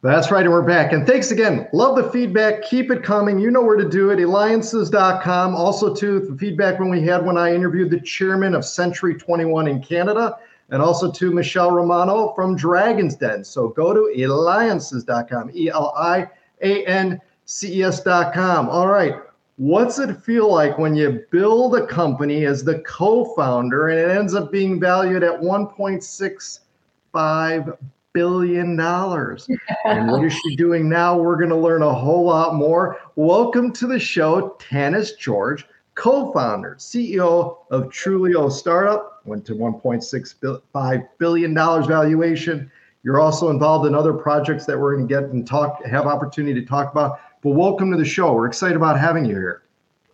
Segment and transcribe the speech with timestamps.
[0.02, 0.94] That's right, and we're back.
[0.94, 1.68] And thanks again.
[1.73, 2.64] Love the feedback.
[2.64, 3.38] Keep it coming.
[3.38, 4.20] You know where to do it.
[4.20, 5.54] Eliances.com.
[5.54, 9.68] Also, to the feedback when we had when I interviewed the chairman of Century 21
[9.68, 10.40] in Canada,
[10.71, 13.44] and also to Michele Romanow from Dragon's Den.
[13.44, 16.28] So go to eliances.com, E L I
[16.64, 18.70] A N C E S.com.
[18.70, 19.16] All right.
[19.58, 24.10] What's it feel like when you build a company as the co founder and it
[24.10, 27.78] ends up being valued at 1.65
[28.14, 29.48] billion dollars.
[29.86, 31.18] and what is she doing now?
[31.18, 33.00] We're going to learn a whole lot more.
[33.16, 35.64] Welcome to the show, Tanis Jorge,
[35.95, 39.22] co-founder, CEO of Trulioo Startup.
[39.25, 42.72] Went to 1.65 billion dollars valuation.
[43.03, 46.59] You're also involved in other projects that we're going to get and talk, have opportunity
[46.59, 47.19] to talk about.
[47.41, 48.33] But welcome to the show.
[48.33, 49.64] We're excited about having you here.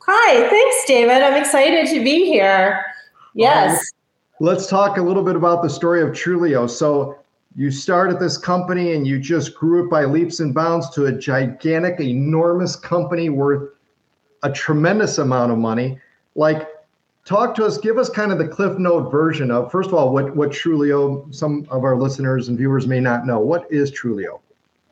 [0.07, 1.21] Hi, thanks, David.
[1.21, 2.83] I'm excited to be here.
[3.35, 3.77] Yes.
[3.77, 3.85] Um,
[4.39, 6.67] let's talk a little bit about the story of Trulioo.
[6.67, 7.19] So
[7.55, 11.11] you started this company and you just grew it by leaps and bounds to a
[11.11, 13.69] gigantic, enormous company worth
[14.41, 15.99] a tremendous amount of money.
[16.33, 16.67] Like,
[17.29, 20.11] talk to us, give us kind of the cliff note version of first of all
[20.11, 21.33] what what Trulioo.
[21.33, 23.39] Some of our listeners and viewers may not know.
[23.39, 24.39] What is Trulioo?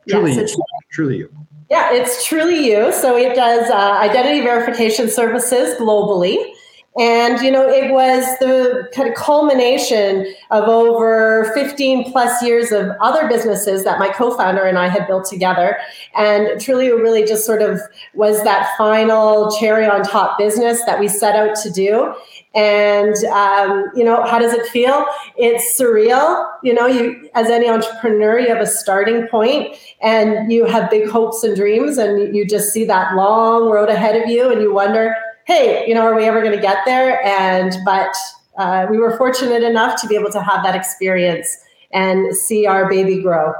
[0.08, 0.56] Truly, yes,
[0.94, 1.28] Trulioo.
[1.68, 2.92] Yeah, it's truly you.
[2.92, 6.54] So it does uh, identity verification services globally.
[6.98, 12.90] And, you know, it was the kind of culmination of over 15 plus years of
[13.00, 15.78] other businesses that my co founder and I had built together.
[16.16, 17.80] And Trulioo, really just sort of
[18.14, 22.14] was that final cherry on top business that we set out to do.
[22.54, 25.06] And, um, you know, how does it feel?
[25.36, 26.50] It's surreal.
[26.64, 31.08] You know, you, as any entrepreneur, you have a starting point and you have big
[31.08, 34.72] hopes and dreams, and you just see that long road ahead of you, and you
[34.72, 35.14] wonder,
[35.48, 37.24] hey, you know, are we ever going to get there?
[37.24, 38.14] And but
[38.58, 42.86] uh, we were fortunate enough to be able to have that experience and see our
[42.86, 43.54] baby grow.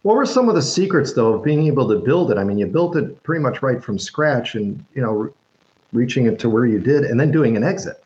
[0.00, 2.38] What were some of the secrets, though, of being able to build it?
[2.38, 5.30] I mean, you built it pretty much right from scratch, and you know,
[5.92, 8.02] reaching it to where you did, and then doing an exit.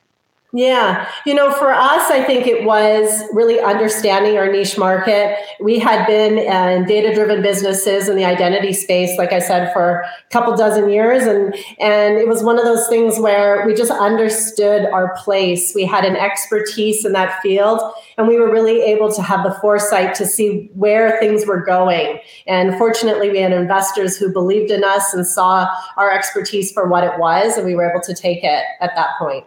[0.52, 1.08] Yeah.
[1.26, 5.38] You know, for us, I think it was really understanding our niche market.
[5.60, 10.00] We had been in data driven businesses in the identity space, like I said, for
[10.00, 11.22] a couple dozen years.
[11.22, 15.72] And, and it was one of those things where we just understood our place.
[15.72, 17.80] We had an expertise in that field,
[18.18, 22.18] and we were really able to have the foresight to see where things were going.
[22.48, 27.04] And fortunately, we had investors who believed in us and saw our expertise for what
[27.04, 29.44] it was, and we were able to take it at that point.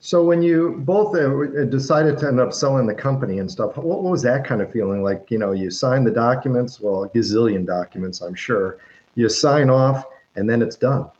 [0.00, 4.02] So when you both uh, decided to end up selling the company and stuff, what,
[4.02, 5.30] what was that kind of feeling like?
[5.30, 8.78] You know, you sign the documents, well, a gazillion documents, I'm sure.
[9.14, 10.04] You sign off,
[10.36, 11.10] and then it's done.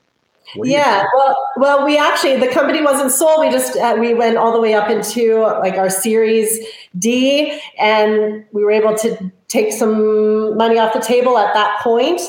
[0.55, 3.41] Yeah, well, well, we actually the company wasn't sold.
[3.41, 6.65] We just uh, we went all the way up into like our Series
[6.99, 12.21] D, and we were able to take some money off the table at that point,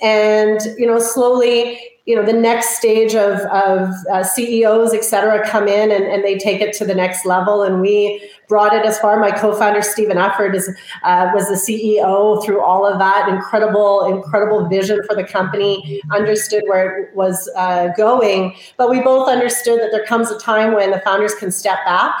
[0.00, 5.46] and you know slowly you know the next stage of, of uh, ceos et cetera
[5.46, 8.86] come in and, and they take it to the next level and we brought it
[8.86, 10.68] as far my co-founder stephen Ufford is,
[11.02, 16.62] uh, was the ceo through all of that incredible incredible vision for the company understood
[16.68, 20.92] where it was uh, going but we both understood that there comes a time when
[20.92, 22.14] the founders can step back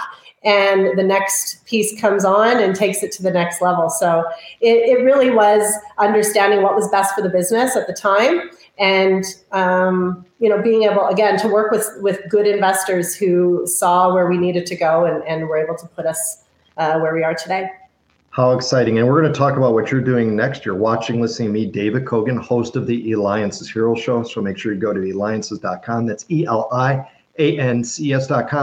[0.44, 3.90] and the next piece comes on and takes it to the next level.
[3.90, 4.24] So
[4.60, 8.42] it, it really was understanding what was best for the business at the time
[8.78, 14.12] and um, you know being able again to work with with good investors who saw
[14.12, 16.44] where we needed to go and, and were able to put us
[16.76, 17.68] uh, where we are today.
[18.30, 18.98] How exciting.
[18.98, 20.66] And we're going to talk about what you're doing next.
[20.66, 24.22] Year watching listening to me david Cogan host of the eliances hero show.
[24.22, 27.10] So make sure you go to eliances.com that's e-l-i-a-n-c-s.com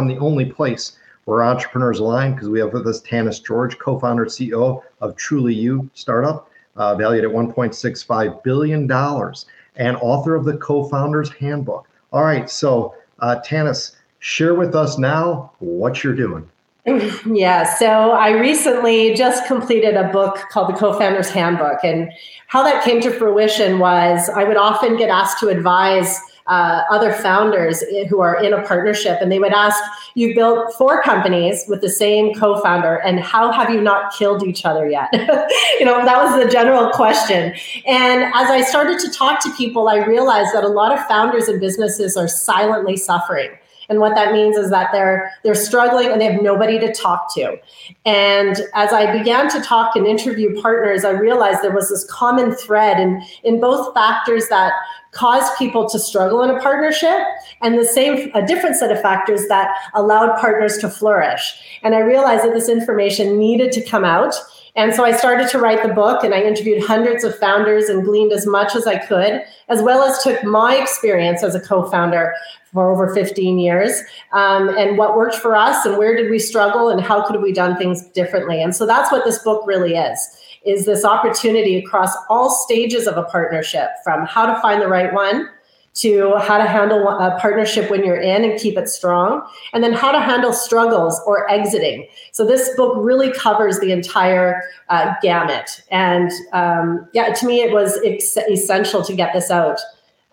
[0.08, 4.84] the only place where entrepreneurs align because we have with us tanis Jorge co-founder ceo
[5.02, 11.88] of Trulioo startup uh, valued at 1.65 billion dollars and author of the Co-Founders Handbook.
[12.12, 16.50] All right, so uh, Tanis, share with us now what you're doing.
[17.26, 21.80] Yeah, so I recently just completed a book called The Co-Founders Handbook.
[21.84, 22.12] And
[22.48, 27.14] how that came to fruition was I would often get asked to advise uh, other
[27.14, 29.82] founders who are in a partnership, and they would ask,
[30.14, 34.66] "You built four companies with the same co-founder, and how have you not killed each
[34.66, 35.08] other yet?"
[35.80, 37.54] you know, that was the general question.
[37.88, 41.48] And as I started to talk to people, I realized that a lot of founders
[41.48, 43.52] and businesses are silently suffering
[43.90, 47.34] And what that means is that they're they're struggling and they have nobody to talk
[47.36, 47.58] to.
[48.06, 52.54] And as I began to talk and interview partners, I realized there was this common
[52.56, 54.74] thread in, in both factors that
[55.12, 57.20] cause people to struggle in a partnership
[57.62, 61.54] and the same a different set of factors that allowed partners to flourish.
[61.84, 64.36] And I realized that this information needed to come out
[64.76, 68.04] and so I started to write the book and I interviewed hundreds of founders and
[68.04, 71.90] gleaned as much as I could, as well as took my experience as a co
[71.90, 72.34] founder
[72.74, 76.90] for over 15 years um, and what worked for us and where did we struggle
[76.90, 78.64] and how could we done things differently.
[78.64, 83.18] And so that's what this book really is is this opportunity across all stages of
[83.18, 85.50] a partnership from how to find the right one
[85.96, 89.94] to how to handle a partnership when you're in and keep it strong, and then
[89.94, 92.08] how to handle struggles or exiting.
[92.32, 95.84] So this book really covers the entire uh, gamut.
[95.92, 99.80] And um, yeah, to me, it was ex- essential to get this out.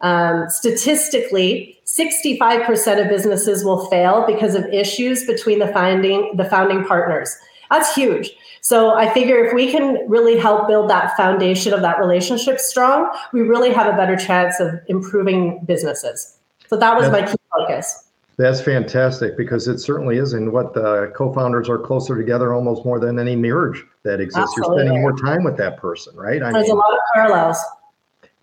[0.00, 6.84] Um, statistically, 65% of businesses will fail because of issues between the founding the founding
[6.84, 7.36] partners.
[7.70, 8.30] That's huge.
[8.62, 13.10] So I figure if we can really help build that foundation of that relationship strong,
[13.32, 16.36] we really have a better chance of improving businesses.
[16.66, 18.04] So that was my key focus.
[18.36, 20.32] That's fantastic because it certainly is.
[20.32, 24.54] And what the co-founders are closer together almost more than any marriage that exists.
[24.58, 24.84] Absolutely.
[24.84, 26.42] You're spending more time with that person, right?
[26.42, 27.58] I There's mean, a lot of parallels.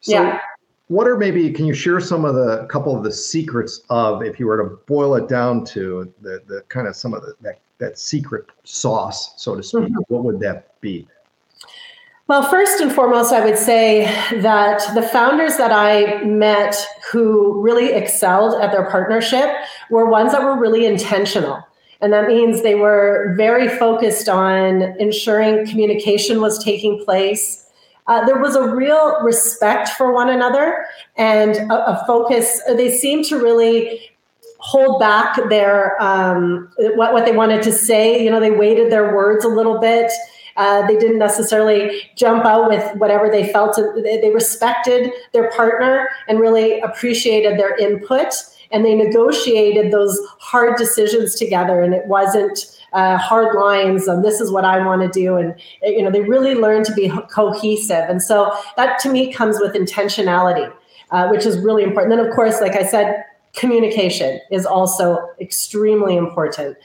[0.02, 0.40] So yeah.
[0.90, 4.40] What are maybe can you share some of the couple of the secrets of if
[4.40, 7.60] you were to boil it down to the the kind of some of the that
[7.80, 10.14] that secret sauce, so to speak, mm-hmm.
[10.14, 11.08] what would that be?
[12.28, 14.06] Well, first and foremost, I would say
[14.42, 16.76] that the founders that I met
[17.10, 19.50] who really excelled at their partnership
[19.90, 21.64] were ones that were really intentional.
[22.02, 27.66] And that means they were very focused on ensuring communication was taking place.
[28.08, 30.86] Uh, there was a real respect for one another
[31.16, 32.62] and a, a focus.
[32.68, 34.02] They seemed to really
[34.68, 38.22] hold back their um, what, what they wanted to say.
[38.22, 40.12] You know, they weighted their words a little bit.
[40.58, 43.80] Uh, they didn't necessarily jump out with whatever they felt.
[44.04, 48.34] They respected their partner and really appreciated their input.
[48.70, 51.80] And they negotiated those hard decisions together.
[51.80, 52.60] And it wasn't
[52.92, 55.38] uh, hard lines on this is what I want to do.
[55.38, 58.10] And, you know, they really learned to be cohesive.
[58.10, 60.70] And so that to me comes with intentionality,
[61.12, 62.14] uh, which is really important.
[62.14, 63.24] Then, of course, like I said,
[63.58, 66.78] communication is also extremely important.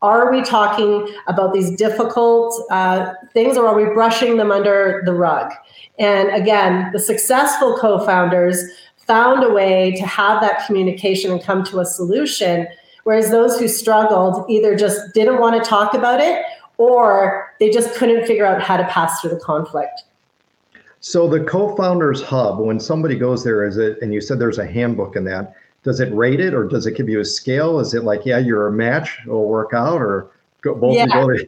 [0.00, 5.12] Are we talking about these difficult uh, things or are we brushing them under the
[5.12, 5.52] rug?
[5.98, 8.64] And again, the successful co founders
[8.96, 12.66] found a way to have that communication and come to a solution,
[13.04, 16.42] whereas those who struggled either just didn't want to talk about it
[16.78, 20.04] or they just couldn't figure out how to pass through the conflict.
[21.00, 23.98] So the co-founders hub, when somebody goes there, is it?
[24.00, 26.96] And you said there's a handbook in that does it rate it or does it
[26.96, 27.80] give you a scale?
[27.80, 30.30] Is it like, yeah, you're a match, it'll work out, or
[30.62, 31.06] go, both yeah.
[31.06, 31.46] go to,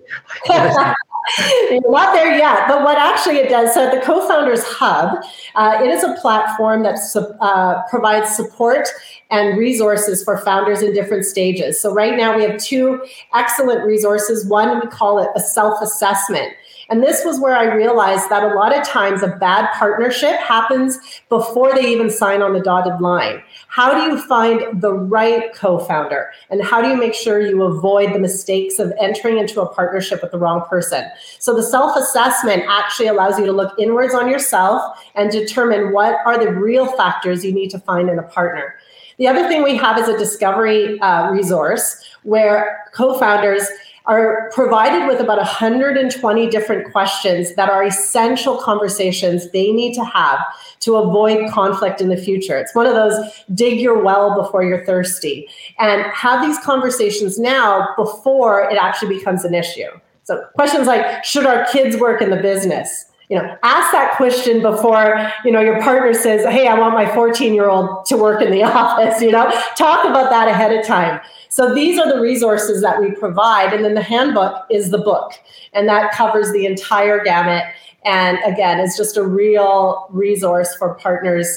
[1.89, 3.73] not there yet, but what actually it does.
[3.75, 5.23] So the Co-Founders Hub,
[5.55, 6.99] uh, it is a platform that
[7.41, 8.89] uh, provides support
[9.31, 11.81] and resources for founders in different stages.
[11.81, 14.45] So right now we have two excellent resources.
[14.47, 16.55] One we call it a self-assessment.
[16.91, 20.99] And this was where I realized that a lot of times a bad partnership happens
[21.29, 23.43] before they even sign on the dotted line.
[23.69, 26.31] How do you find the right co founder?
[26.51, 30.23] And how do you make sure you avoid the mistakes of entering into a partnership
[30.23, 31.05] with the wrong person?
[31.39, 34.83] So the self assessment actually allows you to look inwards on yourself
[35.15, 38.75] and determine what are the real factors you need to find in a partner.
[39.19, 43.67] The other thing we have is a discovery uh, resource where co founders
[44.07, 50.41] are provided with about 120 different questions that are essential conversations they need to have
[50.81, 52.59] to avoid conflict in the future.
[52.59, 53.15] It's one of those
[53.55, 59.45] dig your well before you're thirsty and have these conversations now before it actually becomes
[59.45, 59.89] an issue.
[60.25, 63.07] So, questions like Should our kids work in the business?
[63.29, 67.07] You know ask that question before you know your partner says hey i want my
[67.15, 70.87] 14 year old to work in the office you know talk about that ahead of
[70.87, 71.21] time
[71.53, 73.75] so these are the resources that we provide.
[73.75, 75.33] And then the handbook is the book,
[75.75, 77.65] and that covers the entire gamut.
[78.07, 81.55] And again, it's just a real resource for partners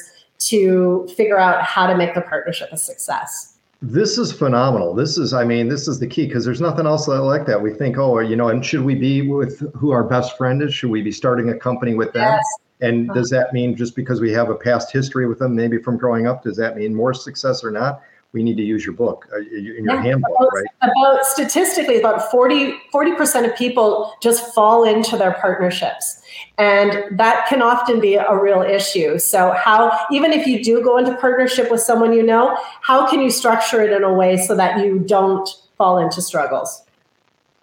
[0.50, 3.55] to figure out how to make the partnership a success.
[3.88, 4.96] This is phenomenal.
[4.96, 7.62] This is, I mean, this is the key because there's nothing else like that.
[7.62, 10.74] We think, oh, you know, and should we be with who our best friend is?
[10.74, 12.24] Should we be starting a company with them?
[12.24, 12.44] Yes.
[12.82, 13.20] And uh-huh.
[13.20, 16.26] does that mean just because we have a past history with them, maybe from growing
[16.26, 18.02] up, does that mean more success or not?
[18.36, 20.66] We need to use your book, uh, in your yeah, handbook, about, right?
[20.82, 26.22] About statistically, about 40, 40% of people just fall into their partnerships.
[26.58, 29.20] And that can often be a real issue.
[29.20, 33.22] So, how, even if you do go into partnership with someone you know, how can
[33.22, 36.84] you structure it in a way so that you don't fall into struggles?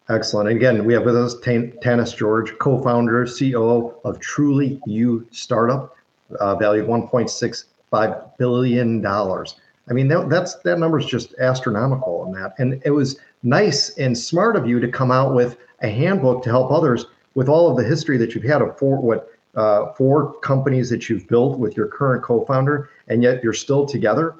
[0.08, 0.48] Excellent.
[0.48, 5.94] again, we have with us Tanis Jorge, co-founder, CEO of Trulioo Startup,
[6.40, 9.56] uh, valued 1.65 billion dollars.
[9.88, 12.54] I mean, that, that's that number is just astronomical in that.
[12.58, 16.50] And it was nice and smart of you to come out with a handbook to
[16.50, 20.34] help others with all of the history that you've had of four what uh, four
[20.40, 24.34] companies that you've built with your current co-founder, and yet you're still together.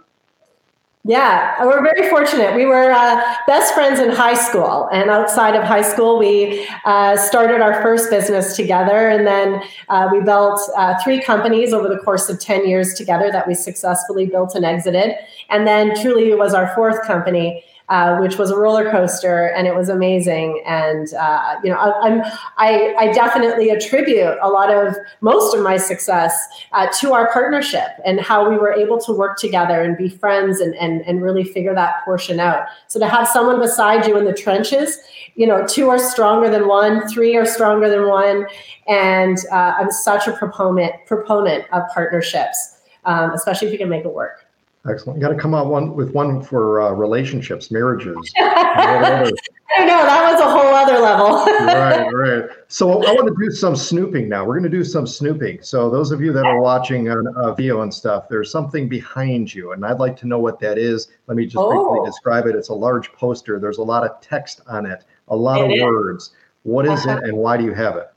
[1.05, 2.55] Yeah, we're very fortunate.
[2.55, 7.17] We were uh, best friends in high school, and outside of high school, we uh,
[7.17, 11.99] started our first business together, and then uh, we built uh, three companies over the
[11.99, 15.17] course of ten years together that we successfully built and exited.
[15.51, 19.67] And then Trulioo it was our fourth company, uh, which was a roller coaster, and
[19.67, 20.63] it was amazing.
[20.65, 22.23] And uh, you know, I, am
[22.57, 26.35] I, I definitely attribute a lot of most of my success
[26.73, 30.59] uh, to our partnership and how we were able to work together and be friends
[30.59, 32.65] and and and really figure that portion out.
[32.89, 34.97] So to have someone beside you in the trenches,
[35.35, 38.47] you know, two are stronger than one, three are stronger than one,
[38.89, 44.07] and uh, I'm such a proponent proponent of partnerships, um, especially if you can make
[44.07, 44.42] it work.
[44.89, 45.19] Excellent.
[45.19, 48.17] You got to come out one with one for uh, relationships, marriages.
[48.39, 49.31] I
[49.79, 50.03] don't know.
[50.05, 51.47] That was a whole other level.
[51.67, 52.51] right, right.
[52.67, 54.45] So I want to do some snooping now.
[54.45, 55.63] We're going to do some snooping.
[55.63, 59.55] So those of you that are watching on uh, video and stuff, there's something behind
[59.55, 61.09] you, and I'd like to know what that is.
[61.29, 61.71] Let me just oh.
[61.71, 62.57] briefly describe it.
[62.57, 63.61] It's a large poster.
[63.61, 65.83] There's a lot of text on it, a lot it of is.
[65.83, 66.31] words.
[66.65, 67.19] What is uh-huh.
[67.19, 68.09] it, and why do you have it?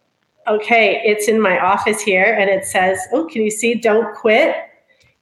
[0.47, 3.75] Okay, it's in my office here, and it says, "Oh, can you see?
[3.75, 4.55] Don't quit."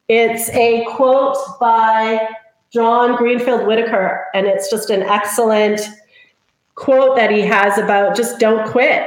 [0.10, 2.27] It's a quote by
[2.72, 5.81] John Greenfield Whitaker, and it's just an excellent
[6.75, 9.05] quote that he has about just don't quit.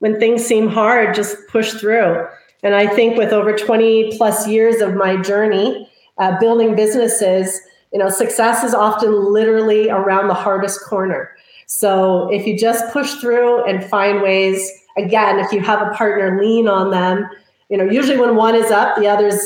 [0.00, 2.26] When things seem hard, just push through.
[2.62, 5.88] And I think with over 20 plus years of my journey
[6.18, 7.60] uh, building businesses,
[7.92, 11.30] you know, success is often literally around the hardest corner.
[11.66, 16.40] So if you just push through and find ways, again, if you have a partner,
[16.40, 17.28] lean on them.
[17.68, 19.40] You know, usually when one is up, the other's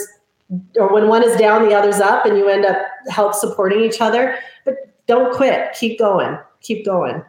[0.76, 2.78] or when one is down, the other's up, and you end up
[3.09, 4.38] help supporting each other.
[4.64, 4.76] But
[5.07, 5.73] don't quit.
[5.75, 6.38] Keep going.
[6.61, 7.23] Keep going.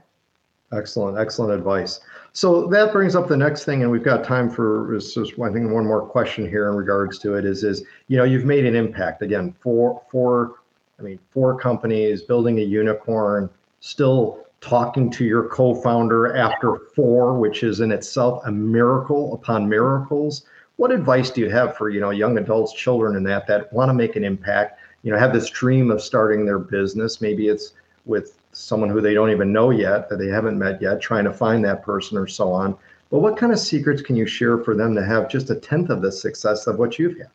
[0.72, 2.00] Excellent, excellent advice.
[2.34, 5.72] So that brings up the next thing, and we've got time for just I think
[5.72, 8.76] one more question here in regards to it is is you know you've made an
[8.76, 10.60] impact again for for
[11.00, 13.50] I mean four companies building a unicorn,
[13.80, 20.46] still talking to your co-founder after four, which is in itself a miracle upon miracles
[20.80, 23.90] what advice do you have for you know young adults children and that that want
[23.90, 27.20] to make an impact you know have this dream of starting their business?
[27.20, 27.74] Maybe it's
[28.06, 31.34] with someone who they don't even know yet that they haven't met yet trying to
[31.34, 32.78] find that person or so on.
[33.12, 35.90] But what kind of secrets can you share for them to have just a tenth
[35.90, 37.28] of the success of what you've had?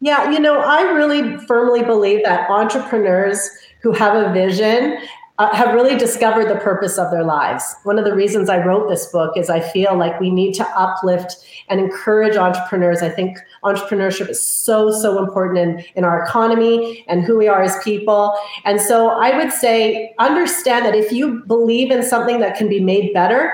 [0.00, 3.48] Yeah you know i really firmly believe that entrepreneurs
[3.80, 4.98] who have a vision
[5.38, 7.74] uh, have really discovered the purpose of their lives.
[7.84, 10.66] One of the reasons I wrote this book is I feel like we need to
[10.78, 11.36] uplift
[11.68, 13.02] and encourage entrepreneurs.
[13.02, 17.62] I think entrepreneurship is so, so important in, in our economy and who we are
[17.62, 18.34] as people.
[18.64, 22.80] And so I would say understand that if you believe in something that can be
[22.80, 23.52] made better,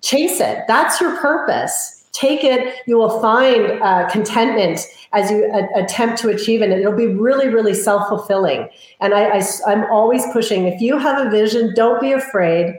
[0.00, 0.64] chase it.
[0.66, 6.28] That's your purpose take it you will find uh, contentment as you a- attempt to
[6.28, 8.68] achieve it it'll be really really self-fulfilling.
[9.00, 12.78] And I, I i'm always pushing if you have a vision don't be afraid.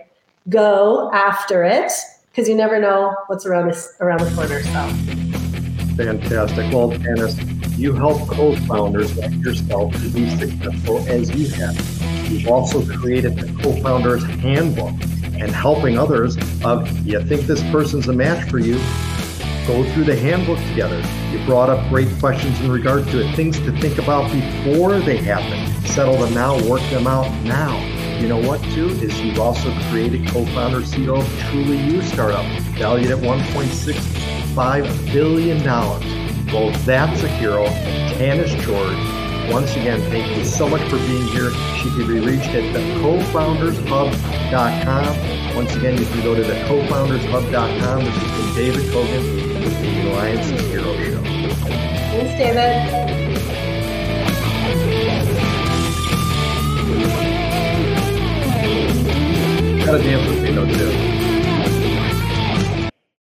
[0.49, 1.91] Go after it
[2.29, 5.95] because you never know what's around this around the corner so.
[5.95, 6.71] Fantastic.
[6.71, 12.31] Well Tanis you help co-founders like yourself to be successful as you have.
[12.31, 14.93] You've also created the co-founders handbook
[15.39, 18.79] and helping others of you think this person's a match for you
[19.65, 21.03] go through the handbook together.
[21.31, 25.17] You brought up great questions in regard to it, things to think about before they
[25.17, 25.67] happen.
[25.85, 27.77] Settle them now, work them out now.
[28.19, 32.45] You know what, too, is you've also created co-founder CEO of Trulioo Startup,
[32.77, 35.63] valued at $1.65 billion.
[35.63, 37.65] Well, that's a hero,
[38.15, 38.95] Tanis Jorge.
[39.51, 41.51] Once again, thank you so much for being here.
[41.77, 45.55] She can be reached at thecofoundershub.com.
[45.55, 48.05] Once again, you can go to thecofoundershub.com.
[48.05, 49.42] This has been David Cogan
[50.23, 51.21] Eliances Hero Show.
[51.21, 52.71] Thanks, David.
[59.85, 61.12] Got a dance with me, though, too.